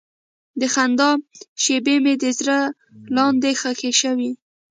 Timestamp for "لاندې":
3.15-3.51